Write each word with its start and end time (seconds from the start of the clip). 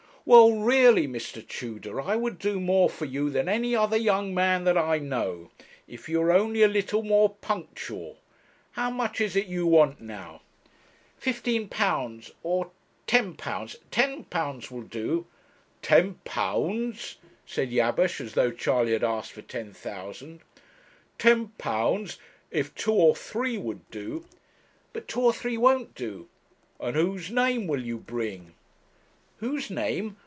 'Well, 0.23 0.51
really, 0.59 1.07
Mr. 1.07 1.45
Tudor, 1.45 1.99
I 1.99 2.15
would 2.15 2.37
do 2.37 2.59
more 2.59 2.91
for 2.91 3.05
you 3.05 3.31
than 3.31 3.49
any 3.49 3.75
other 3.75 3.97
young 3.97 4.35
man 4.35 4.65
that 4.65 4.77
I 4.77 4.99
know, 4.99 5.49
if 5.87 6.07
you 6.07 6.19
were 6.19 6.31
only 6.31 6.61
a 6.61 6.67
little 6.67 7.01
more 7.01 7.29
punctual. 7.41 8.17
How 8.73 8.91
much 8.91 9.19
is 9.19 9.35
it 9.35 9.47
you 9.47 9.65
want 9.65 9.99
now?' 9.99 10.41
'£15 11.19 12.31
or 12.43 12.69
£10 13.07 13.35
£10 13.35 14.71
will 14.71 14.83
do.' 14.83 15.25
'Ten 15.81 16.13
pounds!' 16.23 17.17
said 17.47 17.71
Jabesh, 17.71 18.21
as 18.21 18.33
though 18.33 18.51
Charley 18.51 18.91
had 18.93 19.03
asked 19.03 19.31
for 19.31 19.41
ten 19.41 19.73
thousand 19.73 20.41
'ten 21.17 21.47
pounds! 21.57 22.19
if 22.51 22.75
two 22.75 22.93
or 22.93 23.15
three 23.15 23.57
would 23.57 23.89
do' 23.89 24.27
'But 24.93 25.07
two 25.07 25.21
or 25.21 25.33
three 25.33 25.57
won't 25.57 25.95
do.' 25.95 26.29
'And 26.79 26.95
whose 26.95 27.31
name 27.31 27.65
will 27.65 27.83
you 27.83 27.97
bring?' 27.97 28.53
'Whose 29.39 29.71
name! 29.71 30.17